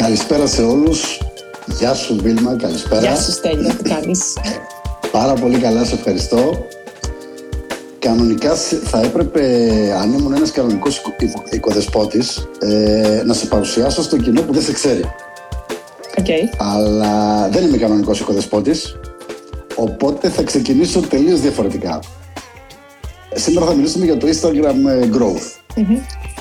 [0.00, 1.18] Καλησπέρα σε όλους.
[1.78, 3.00] Γεια σου Βίλμα, καλησπέρα.
[3.00, 4.36] Γεια σου Στέλιο, τι κάνεις;
[5.12, 6.66] Πάρα πολύ καλά, σε ευχαριστώ.
[7.98, 8.54] Κανονικά
[8.84, 9.42] θα έπρεπε,
[10.00, 11.02] αν ήμουν ένας κανονικός
[11.50, 15.04] οικοδεσπότης, ε, να σε παρουσιάσω στο κοινό που δεν σε ξέρει.
[16.18, 16.54] Okay.
[16.58, 18.96] Αλλά δεν είμαι κανονικός οικοδεσπότης,
[19.74, 21.98] οπότε θα ξεκινήσω τελείως διαφορετικά.
[23.34, 25.76] Σήμερα θα μιλήσουμε για το Instagram ε, Growth.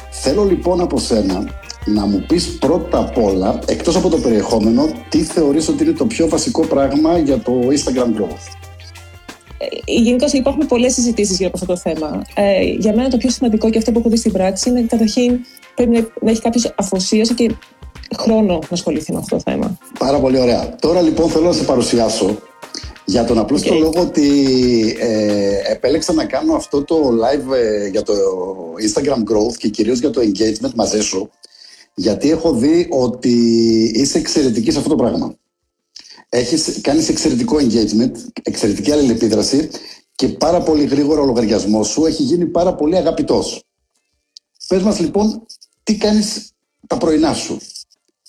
[0.09, 1.43] Θέλω λοιπόν από σένα
[1.93, 6.05] να μου πεις πρώτα απ' όλα, εκτός από το περιεχόμενο, τι θεωρείς ότι είναι το
[6.05, 8.47] πιο βασικό πράγμα για το Instagram Growth;
[9.57, 12.21] Ε, Γενικώ υπάρχουν πολλές συζητήσεις για αυτό το θέμα.
[12.35, 15.39] Ε, για μένα το πιο σημαντικό και αυτό που έχω δει στην πράξη είναι καταρχήν
[15.75, 17.51] πρέπει να έχει κάποιος αφοσίωση και
[18.17, 19.77] χρόνο να ασχοληθεί με αυτό το θέμα.
[19.99, 20.75] Πάρα πολύ ωραία.
[20.79, 22.37] Τώρα λοιπόν θέλω να σε παρουσιάσω
[23.05, 23.79] για τον απλό okay.
[23.79, 24.29] λόγο ότι
[24.99, 28.13] ε, επέλεξα να κάνω αυτό το live ε, για το
[28.87, 31.29] Instagram growth και κυρίως για το engagement μαζί σου
[31.99, 33.31] γιατί έχω δει ότι
[33.95, 35.35] είσαι εξαιρετική σε αυτό το πράγμα.
[36.29, 38.11] Έχεις, κάνεις εξαιρετικό engagement,
[38.43, 39.69] εξαιρετική αλληλεπίδραση
[40.15, 43.63] και πάρα πολύ γρήγορο ο λογαριασμό σου έχει γίνει πάρα πολύ αγαπητός.
[44.67, 45.45] Πες μας λοιπόν
[45.83, 46.51] τι κάνεις
[46.87, 47.57] τα πρωινά σου.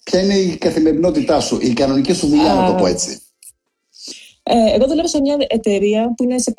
[0.05, 3.21] Ποια είναι η καθημερινότητά σου, η κανονική σου δουλειά, να το πω έτσι.
[4.43, 6.55] Ε, εγώ δουλεύω σε μια εταιρεία που είναι σε,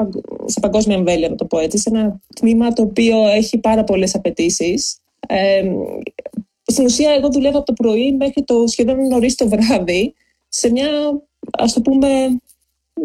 [0.46, 4.16] σε παγκόσμια εμβέλεια, να το πω έτσι, σε ένα τμήμα το οποίο έχει πάρα πολλές
[4.16, 4.98] απαιτήσεις.
[5.28, 5.64] Ε,
[6.72, 10.14] στην ουσία, εγώ δουλεύω από το πρωί μέχρι το σχεδόν νωρί το βράδυ
[10.50, 10.90] σε μια,
[11.52, 12.08] ας το πούμε,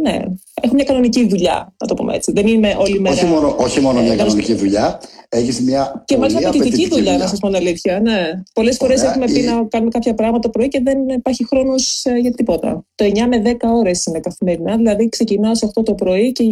[0.02, 0.24] ναι,
[0.62, 2.32] έχω μια κανονική δουλειά, να το πούμε έτσι.
[2.32, 3.14] Δεν είμαι όλη μέρα.
[3.14, 6.02] Όχι μόνο, όχι μόνο μια ε, κανονική δουλειά, έχει μια.
[6.06, 8.00] Και μάλιστα απαιτητική δουλειά, δουλειά, να σα πω την αλήθεια.
[8.00, 8.42] Ναι.
[8.52, 12.18] Πολλέ φορέ έχουμε πει να κάνουμε κάποια πράγματα το πρωί και δεν υπάρχει χρόνο ε,
[12.18, 12.84] για τίποτα.
[12.94, 14.76] Το 9 με 10 ώρε είναι καθημερινά.
[14.76, 16.44] Δηλαδή, ξεκινάω σε 8 το πρωί και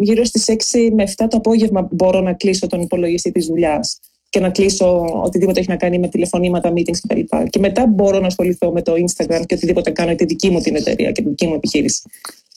[0.00, 3.80] γύρω στι 6 με 7 το απόγευμα μπορώ να κλείσω τον υπολογιστή τη δουλειά
[4.28, 7.20] και να κλείσω οτιδήποτε έχει να κάνει με τηλεφωνήματα, meetings κτλ.
[7.20, 10.60] Και, και μετά μπορώ να ασχοληθώ με το Instagram και οτιδήποτε κάνω τη δική μου
[10.60, 12.02] την εταιρεία και τη δική μου επιχείρηση.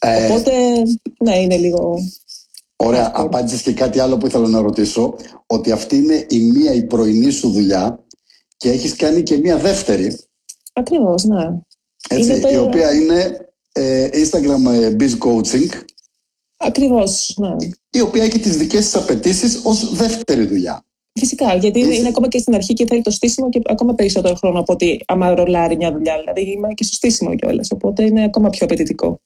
[0.00, 0.52] Ε, Οπότε,
[1.18, 1.98] ναι, είναι λίγο.
[2.76, 5.16] Ωραία, απάντησες και κάτι άλλο που ήθελα να ρωτήσω.
[5.46, 8.04] Ότι αυτή είναι η μία η πρωινή σου δουλειά
[8.56, 10.18] και έχεις κάνει και μία δεύτερη.
[10.72, 11.44] Ακριβώς, ναι.
[12.08, 15.68] Έτσι, η οποία είναι ε, Instagram ε, Biz Coaching.
[16.56, 17.56] Ακριβώς, ναι.
[17.90, 20.84] Η οποία έχει τις δικές της απαιτήσεις ως δεύτερη δουλειά.
[21.20, 24.34] Φυσικά, γιατί είναι, είναι ακόμα και στην αρχή και θέλει το στήσιμο και ακόμα περισσότερο
[24.34, 26.18] χρόνο από ότι άμα ρολάρει μια δουλειά.
[26.18, 27.70] Δηλαδή είμαι και στο στήσιμο κιόλας.
[27.70, 29.20] Οπότε είναι ακόμα πιο απαιτητικό.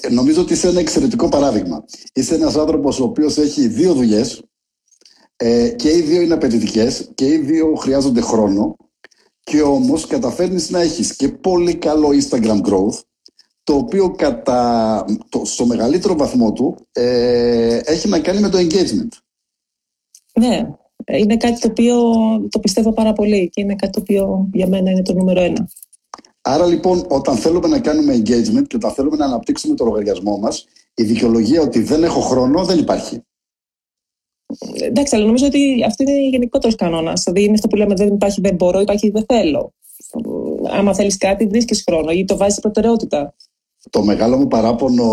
[0.00, 1.84] Ε, νομίζω ότι είσαι ένα εξαιρετικό παράδειγμα.
[2.12, 4.42] Είσαι ένας άνθρωπος ο οποίος έχει δύο δουλειές
[5.36, 8.76] ε, και οι δύο είναι απαιτητικές και οι δύο χρειάζονται χρόνο.
[9.42, 13.00] Και όμως καταφέρνεις να έχεις και πολύ καλό Instagram growth,
[13.62, 19.25] το οποίο κατά, το, στο μεγαλύτερο βαθμό του ε, έχει να κάνει με το engagement.
[20.40, 20.68] Ναι,
[21.18, 21.96] είναι κάτι το οποίο
[22.50, 25.68] το πιστεύω πάρα πολύ και είναι κάτι το οποίο για μένα είναι το νούμερο ένα.
[26.42, 30.66] Άρα λοιπόν, όταν θέλουμε να κάνουμε engagement και όταν θέλουμε να αναπτύξουμε το λογαριασμό μας,
[30.94, 33.22] η δικαιολογία ότι δεν έχω χρόνο δεν υπάρχει.
[34.80, 37.22] Εντάξει, αλλά νομίζω ότι αυτό είναι γενικότερος κανόνας.
[37.22, 39.72] Δηλαδή είναι αυτό που λέμε δεν υπάρχει, δεν μπορώ, υπάρχει δεν θέλω.
[40.70, 43.34] Άμα θέλεις κάτι, βρίσκεις χρόνο ή το βάζεις προτεραιότητα.
[43.90, 45.04] Το μεγάλο μου παράπονο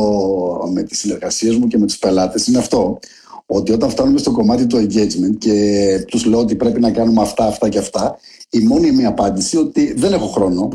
[0.71, 2.99] με τις συνεργασίες μου και με τους πελάτες είναι αυτό
[3.45, 7.45] ότι όταν φτάνουμε στο κομμάτι του engagement και τους λέω ότι πρέπει να κάνουμε αυτά,
[7.45, 10.69] αυτά και αυτά, η μόνη μια απάντηση ότι δεν έχω χρόνο.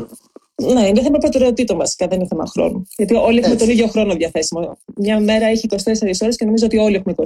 [0.61, 2.87] Ναι, είναι θέμα προτεραιοτήτων βασικά, δεν είναι θέμα χρόνου.
[2.97, 4.77] Γιατί όλοι έχουμε τον ίδιο χρόνο διαθέσιμο.
[4.95, 5.75] Μια μέρα έχει 24
[6.21, 7.23] ώρες και νομίζω ότι όλοι έχουμε 24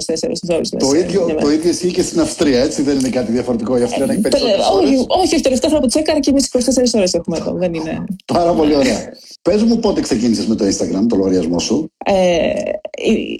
[0.48, 3.78] ώρες Το ίδιο, το ίδιο ισχύει και στην Αυστρία, έτσι; Δεν είναι κάτι διαφορετικό.
[3.78, 6.58] Η Αυστρία έχει περισσότερες Όχι, όχι, τελευταία φορά που τσέκαρα και εμείς 24
[6.94, 7.52] ώρες έχουμε εδώ.
[7.52, 8.04] Δεν είναι.
[8.24, 9.12] Πάρα πολύ ωραία.
[9.42, 11.92] Πες μου πότε ξεκίνησες με το Instagram, το λογαριασμό σου.
[12.04, 12.52] Ε,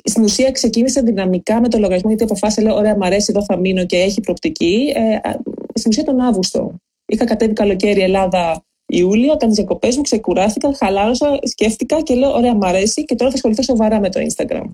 [0.04, 3.56] στην ουσία ξεκίνησα δυναμικά με το λογαριασμό γιατί αποφάσισα, λέω, ωραία, μου αρέσει, εδώ θα
[3.56, 4.92] μείνω και έχει προπτική.
[4.94, 5.30] Ε,
[5.74, 6.74] στην ουσία τον Αύγουστο.
[7.06, 12.54] Είχα κατέβει καλοκαίρι Ελλάδα Ιούλιο, έκανε τις διακοπές μου, ξεκουράστηκα, χαλάρωσα, σκέφτηκα και λέω: Ωραία,
[12.54, 14.70] μου αρέσει και τώρα θα ασχοληθώ σοβαρά με το Instagram.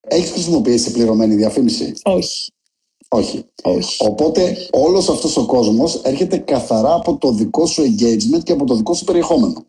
[0.00, 2.52] Έχεις χρησιμοποιήσει πληρωμένη διαφήμιση; Όχι.
[3.08, 3.44] Όχι.
[3.62, 4.06] Όχι.
[4.06, 8.74] Οπότε όλος αυτός ο κόσμος έρχεται καθαρά από το δικό σου engagement και από το
[8.74, 9.66] δικό σου περιεχόμενο.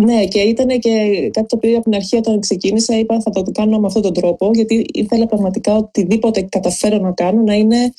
[0.00, 0.90] Ναι, και ήταν και
[1.32, 4.12] κάτι το οποίο από την αρχή όταν ξεκίνησα είπα θα το κάνω με αυτόν τον
[4.12, 7.92] τρόπο γιατί ήθελα πραγματικά οτιδήποτε καταφέρω να κάνω να είναι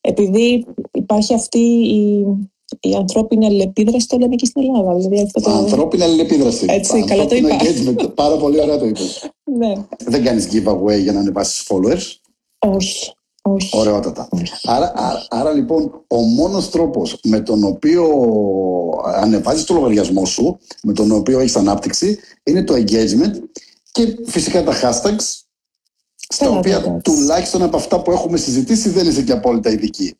[0.00, 2.26] επειδή υπάρχει αυτή η,
[2.80, 4.94] η ανθρώπινη αλληλεπίδραση, το λέμε και στην Ελλάδα.
[4.94, 5.50] Δηλαδή αυτό το...
[5.50, 6.66] Ανθρώπινη αλληλεπίδραση.
[6.68, 7.48] Έτσι, καλά το είπα.
[7.48, 8.14] Engagement.
[8.14, 9.30] Πάρα πολύ ωραία το είπες.
[9.44, 9.72] ναι.
[10.04, 12.16] Δεν κάνεις giveaway για να ανεβάσεις followers;
[12.58, 13.12] Όχι.
[13.54, 13.76] Όχι.
[13.78, 14.28] Ωραιότατα.
[14.62, 14.92] Άρα,
[15.28, 18.06] άρα, λοιπόν, ο μόνος τρόπος με τον οποίο
[19.04, 23.32] ανεβάζεις το λογαριασμό σου, με τον οποίο έχεις ανάπτυξη, είναι το engagement
[23.92, 25.42] και φυσικά τα hashtags
[26.28, 30.14] στα οποία τουλάχιστον από αυτά που έχουμε συζητήσει δεν είσαι και απόλυτα ειδική.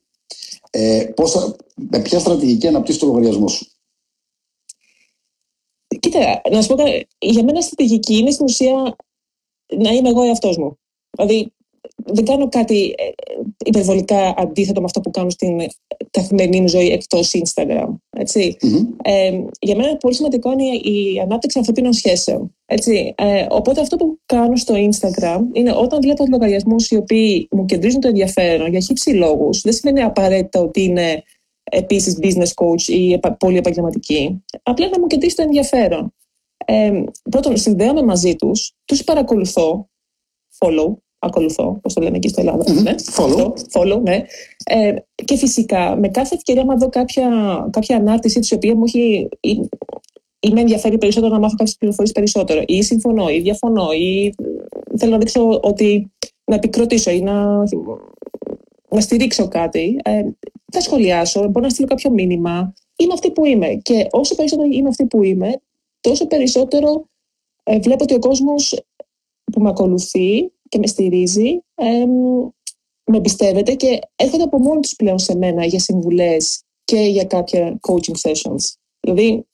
[0.70, 3.66] Ε, πώς, με ποια στρατηγική αναπτύσσεις το λογαριασμό σου;
[6.00, 6.84] Κοίτα, να σου πω
[7.18, 8.96] για μένα στρατηγική είναι στην ουσία
[9.76, 10.78] να είμαι εγώ εαυτός μου.
[11.10, 11.52] Δηλαδή,
[11.96, 13.04] δεν κάνω κάτι ε,
[13.64, 15.58] υπερβολικά αντίθετο με αυτό που κάνω στην
[16.10, 17.94] καθημερινή μου ζωή εκτός Instagram.
[18.10, 18.56] ετσι
[19.02, 22.56] Ε, για μένα πολύ σημαντικό είναι η ανάπτυξη ανθρωπίνων σχέσεων.
[22.66, 23.14] Έτσι.
[23.16, 28.00] Ε, οπότε αυτό που κάνω στο Instagram είναι όταν βλέπω λογαριασμούς οι οποίοι μου κεντρίζουν
[28.00, 31.22] το ενδιαφέρον για χύψη λόγους, δεν σημαίνει απαραίτητα ότι είναι
[31.70, 34.44] επίσης business coach ή πολύ επαγγελματική.
[34.62, 36.14] Απλά να μου κεντρήσει το ενδιαφέρον.
[36.66, 39.88] Ε, πρώτον, συνδέομαι μαζί τους, τους παρακολουθώ,
[40.58, 42.72] follow, ακολουθώ, πώ το λένε εκεί στην Ελλάδα.
[42.72, 43.52] Ναι, follow.
[43.72, 44.24] follow, ναι.
[44.64, 44.94] Ε,
[45.24, 47.28] και φυσικά, με κάθε ευκαιρία, άμα δω κάποια,
[47.70, 49.28] κάποια ανάρτηση της οποία μου έχει
[50.40, 54.34] ή με ενδιαφέρει περισσότερο να μάθω κάποιες πληροφορίες περισσότερο, ή συμφωνώ, ή διαφωνώ, ή
[54.98, 56.12] θέλω να δείξω ότι
[56.44, 57.56] να επικροτήσω ή να,
[58.88, 60.22] να στηρίξω κάτι, ε,
[60.72, 62.74] θα σχολιάσω, μπορώ να στείλω κάποιο μήνυμα.
[62.96, 63.74] Είμαι αυτή που είμαι.
[63.74, 65.60] Και όσο περισσότερο είμαι αυτή που είμαι,
[66.00, 67.04] τόσο περισσότερο
[67.62, 68.82] ε, βλέπω ότι ο κόσμος
[69.52, 72.04] που με ακολουθεί και με στηρίζει, ε,
[73.04, 77.80] με εμπιστεύεται και έρχονται από μόνοι τους πλέον σε μένα για συμβουλές και για κάποια
[77.88, 78.74] coaching sessions.
[79.00, 79.46] Δηλαδή,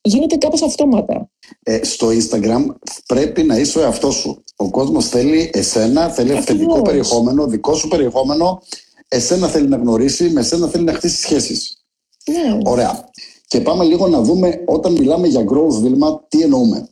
[0.00, 1.30] γίνεται κάπως αυτόματα.
[1.62, 2.64] Ε, στο Instagram
[3.06, 4.42] πρέπει να είσαι ο εαυτός σου.
[4.56, 8.62] Ο κόσμος θέλει εσένα, θέλει αυθεντικό περιεχόμενο, δικό σου περιεχόμενο.
[9.08, 11.84] Εσένα θέλει να γνωρίσει, με εσένα θέλει να χτίσει σχέσεις.
[12.30, 12.58] Ναι.
[12.64, 13.10] Ωραία.
[13.46, 16.88] Και πάμε λίγο να δούμε όταν μιλάμε για growth, Βίλμα, τι εννοούμε.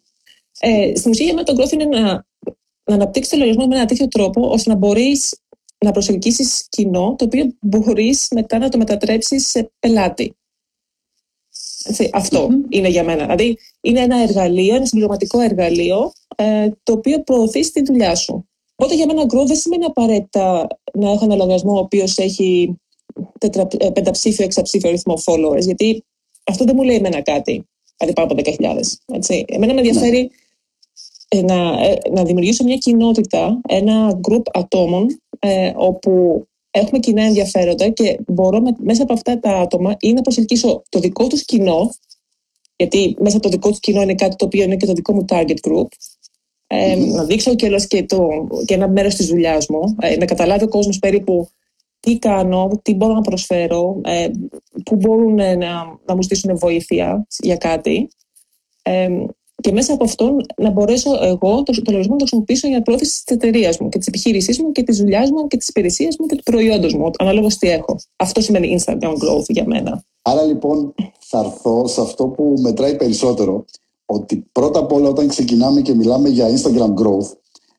[0.61, 2.27] Ε, στην ουσία για μένα το growth είναι να,
[2.85, 5.39] να αναπτύξεις το λογισμό με ένα τέτοιο τρόπο ώστε να μπορείς
[5.85, 10.37] να προσελκύσεις κοινό το οποίο μπορείς μετά να το μετατρέψεις σε πελάτη.
[12.13, 13.23] Αυτό είναι για μένα.
[13.23, 18.49] Δηλαδή, είναι ένα εργαλείο, ένα συμπληρωματικό εργαλείο, ε, το οποίο προωθείς τη δουλειά σου.
[18.75, 22.79] Οπότε για μένα growth δεν σημαίνει απαραίτητα να έχω ένα λογαριασμό ο οποίος έχει
[23.39, 26.05] τετρα, ε, πενταψήφιο, εξαψήφιο αριθμό followers, γιατί
[26.45, 27.69] αυτό δεν μου λέει εμένα κάτι.
[27.97, 29.45] Δηλαδή πάνω από 10.000.
[29.47, 30.29] Εμένα με ενδιαφέρει ναι.
[31.43, 38.19] Να, ε, να δημιουργήσω μια κοινότητα, ένα group ατόμων, ε, όπου έχουμε κοινά ενδιαφέροντα και
[38.27, 41.91] μπορώ μέσα από αυτά τα άτομα ή να προσελκύσω το δικό τους κοινό,
[42.77, 45.13] γιατί μέσα από το δικό τους κοινό είναι κάτι το οποίο είναι και το δικό
[45.13, 45.87] μου target group,
[46.67, 50.65] ε, να δείξω και, και, το, και ένα μέρος της δουλειάς μου, ε, να καταλάβει
[50.65, 51.49] ο κόσμος περίπου
[52.01, 54.29] τι κάνω, τι μπορώ να προσφέρω, ε,
[54.85, 55.57] πού μπορούν να,
[56.07, 58.09] να μου στήσουν βοήθεια για κάτι.
[59.55, 62.83] Ε, και μέσα από αυτόν να μπορέσω εγώ το, το λογαριασμό να το χρησιμοποιήσω για
[62.83, 66.17] πρόθεση της εταιρείας μου και της επιχείρησής μου και της δουλειάς μου και της υπηρεσίας
[66.19, 67.97] μου και του προϊόντος μου, ανάλογα τι έχω.
[68.17, 70.05] Αυτό σημαίνει Instagram growth για μένα.
[70.23, 73.65] Άρα λοιπόν θα έρθω σε αυτό που μετράει περισσότερο,
[74.07, 77.37] ότι πρώτα απ' όλα όταν ξεκινάμε και μιλάμε για Instagram growth,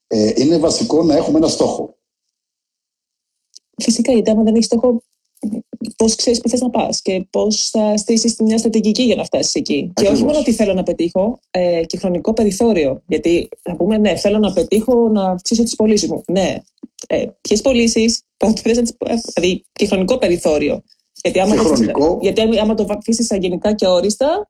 [0.08, 1.96] ε, είναι βασικό να έχουμε ένα στόχο.
[3.78, 5.02] Φυσικά, γιατί άμα δεν έχεις στόχο,
[5.98, 9.54] πώς ξέρεις που θες να πας και πώς θα στήσεις μια στρατηγική για να φτάσεις
[9.54, 9.92] εκεί.
[9.94, 13.02] Και όχι μόνο τι θέλω να πετύχω, ε, και χρονικό περιθώριο.
[13.08, 16.24] Γιατί θα πούμε, ναι, θέλω να πετύχω να αυξήσω τις πωλήσεις μου.
[16.32, 16.56] Ναι.
[17.08, 18.94] Ε, Ποιες πωλήσεις, πότε θε να τις.
[19.34, 20.82] Δηλαδή, και χρονικό περιθώριο.
[21.24, 22.18] Γιατί άμα, χρονικό...
[22.22, 24.50] γιατί άμα το αφήσει σαν γενικά και όριστα,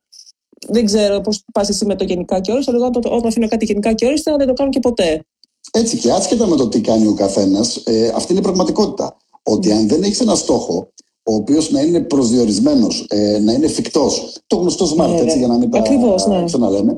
[0.68, 2.72] δεν ξέρω πώς πας εσύ με το γενικά και όριστα.
[2.74, 5.24] Εγώ όταν αφήνω κάτι γενικά και όριστα, δεν το κάνω και ποτέ.
[5.72, 9.16] Έτσι και άσχετα με το τι κάνει ο καθένας, ε, αυτή είναι η πραγματικότητα.
[9.48, 14.42] Ότι αν δεν έχεις ένα στόχο, ο οποίος να είναι προσδιορισμένος, ε, να είναι εφικτός,
[14.46, 16.44] το γνωστό smart, ναι, έτσι, για να μην τα Ακριβώς, ναι.
[16.44, 16.96] ξαναλέμε,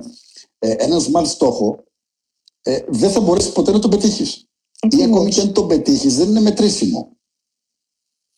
[0.58, 1.84] ε, ένα smart στόχο,
[2.62, 4.48] ε, δεν θα μπορέσεις ποτέ να τον πετύχεις.
[4.98, 7.08] Ή ακόμη και αν τον πετύχεις, δεν είναι μετρήσιμο.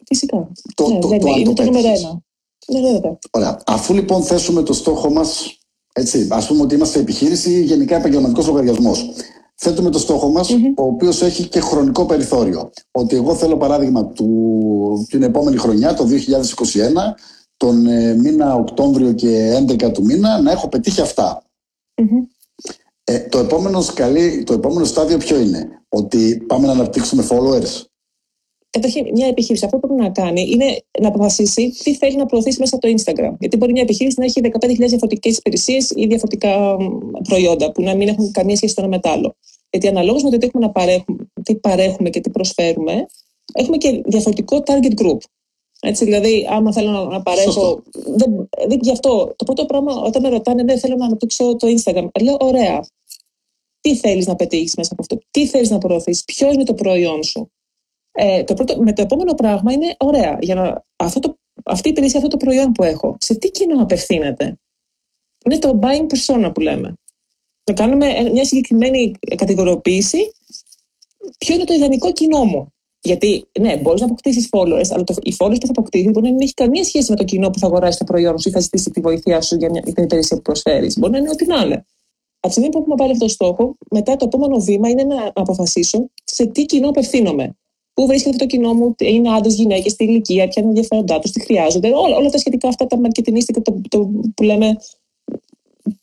[0.06, 0.52] Φυσικά.
[0.74, 2.22] Το, ναι, το, δεν το, είναι, είναι το νούμερο ένα.
[2.66, 3.00] Ναι,
[3.30, 3.62] Ωραία.
[3.66, 5.58] Αφού λοιπόν θέσουμε το στόχο μας,
[5.92, 9.10] έτσι, ας πούμε ότι είμαστε επιχείρηση, γενικά επαγγελματικός λογαριασμός
[9.62, 12.70] θέτουμε το στόχο μας, ο οποίος έχει και χρονικό περιθώριο.
[12.90, 16.08] Ότι εγώ θέλω παράδειγμα του, την επόμενη χρονιά, το 2021,
[17.56, 21.00] τον ε, μήνα Οκτώβριο και 11 του μήνα, να έχω πετύχει
[23.04, 27.84] Ε, το, επόμενος σκαλί, το επόμενο στάδιο ποιο είναι, ότι πάμε να αναπτύξουμε followers.
[28.70, 32.58] Καταρχήν, μια επιχείρηση αυτό που πρέπει να κάνει είναι να αποφασίσει τι θέλει να προωθήσει
[32.58, 33.34] μέσα από το Instagram.
[33.38, 36.76] Γιατί μπορεί μια επιχείρηση να έχει 15.000 διαφορετικές υπηρεσίες ή διαφορετικά
[37.28, 39.36] προϊόντα που να μην έχουν καμία σχέση το ένα με το άλλο.
[39.70, 43.06] Γιατί αναλόγως με το τι, έχουμε να παρέχουμε, τι παρέχουμε και τι προσφέρουμε,
[43.52, 45.18] έχουμε και διαφορετικό target group.
[45.80, 47.82] Έτσι, δηλαδή, άμα θέλω να, παρέχω.
[47.92, 51.68] Δεν, δεν, γι' αυτό το πρώτο πράγμα, όταν με ρωτάνε, δεν θέλω να αναπτύξω το
[51.68, 52.86] Instagram, λέω, ωραία.
[53.80, 57.22] Τι θέλεις να πετύχεις μέσα από αυτό, τι θέλεις να προωθήσεις, ποιος είναι το προϊόν
[57.22, 57.50] σου;
[58.12, 61.90] Ε, το πρώτο, με το επόμενο πράγμα είναι, ωραία, για να, αυτό το, αυτή η
[61.90, 64.58] υπηρεσία, αυτό το προϊόν που έχω, σε τι κοινό απευθύνεται;
[65.44, 66.94] Είναι το buying persona που λέμε
[67.64, 70.32] να κάνουμε μια συγκεκριμένη κατηγοριοποίηση
[71.38, 75.34] ποιο είναι το ιδανικό κοινό μου; Γιατί, ναι, μπορείς να αποκτήσεις followers, αλλά το, οι
[75.38, 77.66] followers που θα αποκτήσει μπορεί να μην έχει καμία σχέση με το κοινό που θα
[77.66, 80.42] αγοράσει το προϊόν σου ή θα ζητήσει τη βοήθειά σου για, μια, την υπηρεσία που
[80.42, 80.98] προσφέρεις.
[80.98, 81.84] Μπορεί να είναι ό,τι να είναι.
[82.42, 85.32] Από τη στιγμή που έχουμε πάρει αυτό το στόχο, μετά το επόμενο βήμα είναι να
[85.34, 87.56] αποφασίσω σε τι κοινό απευθύνομαι.
[88.00, 91.30] Πού βρίσκεται αυτό το κοινό μου, είναι άντρες, γυναίκες, τι ηλικία, ποια είναι ενδιαφέροντά τους,
[91.30, 91.88] τι χρειάζονται.
[91.88, 94.76] Όλα, όλα τα σχετικά αυτά τα μαρκετινίστικα το, το, που λέμε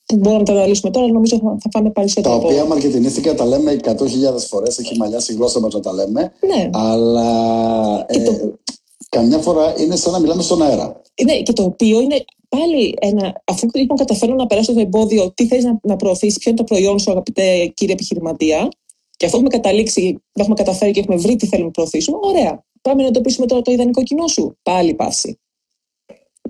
[0.06, 2.40] που μπορούμε να τα αναλύσουμε τώρα, νομίζω θα, θα πάμε περισσότερο.
[2.40, 3.94] Τα οποία μαρκετινίστικα τα λέμε 100.000
[4.48, 6.32] φορές, έχει μαλλιάσει η γλώσσα μας να τα λέμε.
[6.48, 6.70] Ναι.
[6.74, 8.54] Αλλά ε, το...
[9.10, 11.02] καμιά φορά είναι σαν να μιλάμε στον αέρα.
[11.26, 13.42] Ναι, και το οποίο είναι πάλι ένα.
[13.46, 16.66] Αφού λοιπόν καταφέρω να περάσω το εμπόδιο, τι θες να, να προωθήσεις, ποιο είναι το
[16.66, 18.70] προϊόν σου, αγαπητέ κύριε επιχειρηματία,
[19.18, 22.64] και αφού έχουμε καταλήξει, έχουμε καταφέρει και έχουμε βρει τι θέλουμε να προωθήσουμε, ωραία.
[22.82, 24.58] Πάμε να εντοπίσουμε τώρα το ιδανικό κοινό σου.
[24.64, 25.40] Πάλι πάση.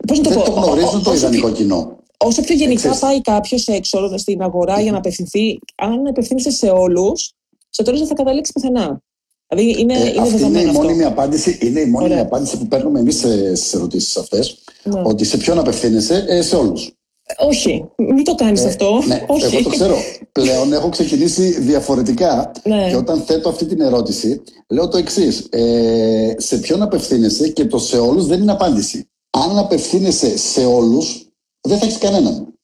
[0.08, 1.98] Πώς να το Δεν πω; το γνωρίζουν το ιδανικό κοινό.
[2.18, 3.02] Όσο πιο γενικά Εξής.
[3.02, 7.34] πάει κάποιος έξω στην αγορά για να απευθυνθεί, αν απευθύνεσαι σε όλους,
[7.70, 9.02] στο τέλος δεν θα καταλήξει πουθενά.
[9.48, 13.00] Δηλαδή είναι, ε, είναι αυτή είναι η, μόνιμη απάντηση, είναι η μόνιμη απάντηση που παίρνουμε
[13.00, 14.58] εμείς στις ερωτήσεις αυτές.
[14.84, 15.02] Ναι.
[15.04, 16.92] Ότι σε ποιον απευθύνεσαι, ε, σε όλους.
[17.38, 19.02] Όχι, μην το κάνεις ε, αυτό.
[19.06, 19.46] Ναι, Όχι.
[19.46, 19.96] εγώ το ξέρω.
[20.32, 22.52] Πλέον έχω ξεκινήσει διαφορετικά.
[22.64, 22.90] Ναι.
[22.90, 25.48] Και όταν θέτω αυτή την ερώτηση, λέω το εξής.
[25.50, 29.10] Ε, σε ποιον απευθύνεσαι και το σε όλους δεν είναι απάντηση.
[29.30, 31.28] Αν απευθύνεσαι σε όλους,
[31.62, 32.58] δεν θα έχεις κανέναν.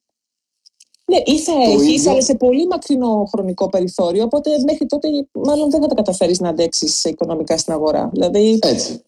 [1.05, 2.11] Ναι, ή θα έχει, ίδιο...
[2.11, 4.23] αλλά σε πολύ μακρινό χρονικό περιθώριο.
[4.23, 8.09] Οπότε μέχρι τότε, μάλλον δεν θα τα καταφέρεις να αντέξεις οικονομικά στην αγορά.
[8.13, 9.01] Δηλαδή, Έτσι.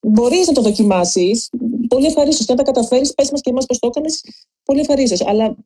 [0.00, 1.50] Μπορείς να το δοκιμάσεις.
[1.88, 2.46] Πολύ ευχαρίστως.
[2.46, 4.24] Και αν τα καταφέρεις, πες μας και εμάς πώς το έκανες.
[4.64, 5.26] Πολύ ευχαρίστως.
[5.26, 5.56] Αλλά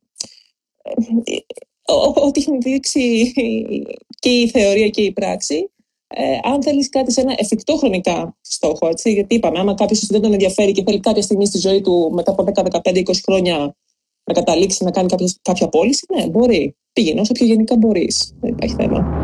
[0.82, 1.36] ε,
[2.20, 3.32] ό,τι έχει δείξει
[4.18, 5.70] και η θεωρία και η πράξη,
[6.06, 10.20] ε, αν θέλεις κάτι σε ένα εφικτό χρονικά στόχο, έτσι, γιατί είπαμε, άμα κάποιος δεν
[10.20, 13.76] τον ενδιαφέρει και θέλει κάποια στιγμή στη ζωή του μετά από 10, 15, 20 χρόνια
[14.24, 16.76] να καταλήξει να κάνει κάποια, κάποια πώληση, ναι, μπορεί.
[16.92, 18.34] Πήγαινε όσο πιο γενικά μπορείς.
[18.40, 19.21] Δεν υπάρχει θέμα.